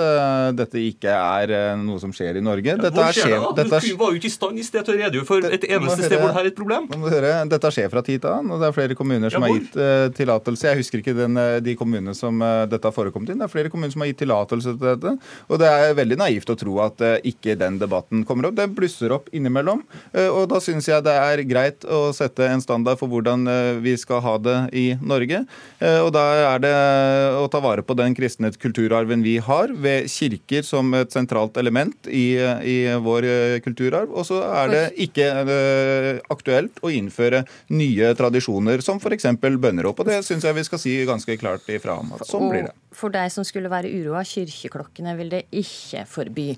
dette 0.57 0.81
ikke 0.81 1.13
er 1.13 1.51
noe 1.77 1.99
som 2.01 2.13
skjer 2.15 2.39
i 2.39 2.43
Norge. 2.45 2.77
Dette 2.79 2.95
Hvor 2.95 3.13
skjer 3.13 3.35
det? 3.35 3.51
Dette 3.59 3.81
du 3.85 3.99
var 4.01 4.15
jo 4.15 4.21
ikke 4.21 4.31
i 4.31 4.33
stand 4.33 4.61
i 4.63 4.65
sted 4.65 4.87
til 4.87 4.95
å 4.95 5.01
redegjøre 5.03 5.29
for 5.29 5.45
et 5.45 5.67
eneste 5.67 6.07
sted 6.07 6.15
hvor 6.23 6.33
det 6.33 6.41
er 6.41 6.49
et 6.49 6.57
problem. 6.57 6.87
Høre, 7.03 7.33
dette 7.51 7.73
skjer 7.75 7.91
fra 7.93 8.03
tid 8.07 8.23
til 8.23 8.31
annen, 8.33 8.55
og 8.55 8.63
det 8.63 8.71
er 8.71 8.77
flere 8.79 8.97
kommuner 8.97 9.35
som 9.35 9.45
ja, 9.45 9.51
har 9.51 9.59
gitt 9.59 9.77
uh, 9.77 10.07
tillatelse. 10.17 10.71
Jeg 10.71 10.81
husker 10.81 11.03
ikke 11.03 11.17
den, 11.19 11.37
de 11.67 11.75
kommunene 11.77 12.15
som 12.17 12.41
dette 12.71 12.89
har 12.89 12.97
forekommet 12.97 13.35
i. 13.35 13.37
Det 13.43 13.45
er 13.45 13.53
flere 13.53 13.75
kommuner 13.75 13.93
som 13.93 14.07
har 14.07 14.13
gitt 14.13 14.23
tillatelse 14.23 14.77
til 14.79 14.89
dette. 14.89 15.15
Og 15.51 15.61
det 15.61 15.69
er 15.69 15.99
veldig 15.99 16.21
naivt 16.23 16.55
å 16.55 16.57
tro 16.63 16.81
at 16.87 17.05
ikke 17.29 17.59
den 17.61 17.77
debatten 17.83 18.25
kommer 18.29 18.49
opp. 18.49 18.57
Den 18.57 18.68
blusser 18.75 19.13
opp 19.15 19.29
innimellom. 19.35 19.83
Og 20.33 20.45
da 20.51 20.61
syns 20.63 20.89
jeg 20.89 21.05
det 21.07 21.15
er 21.15 21.43
greit 21.49 21.85
å 21.89 22.09
sette 22.17 22.47
en 22.49 22.63
standard 22.65 22.99
for 23.01 23.11
hvordan 23.11 23.47
vi 23.85 23.95
skal 24.01 24.23
ha 24.25 24.35
det 24.43 24.57
i 24.77 24.87
Norge. 25.01 25.43
Og 26.05 26.11
da 26.15 26.25
er 26.55 26.63
det 26.65 26.73
å 27.39 27.47
ta 27.53 27.61
vare 27.65 27.85
på 27.87 27.97
den 27.99 28.17
kristne 28.17 28.51
kulturarven 28.55 29.23
vi 29.25 29.37
har, 29.45 29.73
ved 29.73 30.09
kirker 30.13 30.67
som 30.67 30.93
et 30.99 31.13
sentralt 31.15 31.57
element 31.61 32.09
i, 32.11 32.37
i 32.39 32.79
vår 33.03 33.29
kulturarv. 33.65 34.13
Og 34.13 34.27
så 34.29 34.43
er 34.47 34.75
det 34.75 34.85
ikke 35.09 35.29
aktuelt 36.33 36.83
å 36.83 36.93
innføre 36.93 37.45
nye 37.75 38.13
tradisjoner, 38.19 38.83
som 38.85 39.01
f.eks. 39.03 39.31
bønnerop. 39.39 40.01
Og 40.03 40.09
det 40.09 40.21
syns 40.27 40.47
jeg 40.47 40.57
vi 40.59 40.67
skal 40.67 40.83
si 40.83 40.99
ganske 41.09 41.39
klart 41.41 41.69
ifra 41.73 41.99
om 42.03 42.15
at 42.17 42.27
sånn 42.29 42.51
blir 42.51 42.69
det. 42.69 42.77
For 42.99 43.13
deg 43.15 43.31
som 43.31 43.45
skulle 43.47 43.71
være 43.71 43.91
uroa, 44.01 44.25
kirkeklokkene 44.27 45.13
vil 45.19 45.29
det 45.31 45.43
ikke 45.55 46.03
forby. 46.09 46.49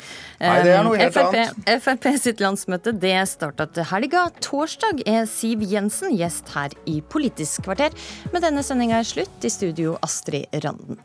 Nei, 0.40 0.54
det 0.64 0.72
er 0.72 0.86
noe 0.86 0.96
helt 1.00 1.18
annet. 1.20 1.58
Frp 1.90 2.20
sitt 2.22 2.38
landsmøte 2.38 2.92
det 3.02 3.16
starta 3.26 3.64
til 3.74 3.88
helga. 3.90 4.28
Torsdag 4.44 5.00
er 5.10 5.24
Siv 5.26 5.64
Jensen 5.66 6.14
gjest 6.14 6.52
her 6.54 6.76
i 6.86 7.00
Politisk 7.02 7.64
kvarter. 7.66 7.96
Men 8.30 8.44
denne 8.44 8.62
sendinga 8.62 9.00
er 9.00 9.08
slutt. 9.08 9.42
I 9.42 9.50
studio 9.50 9.96
Astrid 10.06 10.46
Randen. 10.62 11.00